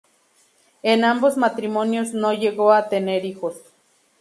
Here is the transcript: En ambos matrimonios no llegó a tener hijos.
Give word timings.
En 0.81 1.03
ambos 1.05 1.37
matrimonios 1.37 2.11
no 2.11 2.33
llegó 2.33 2.73
a 2.73 2.89
tener 2.89 3.23
hijos. 3.23 3.55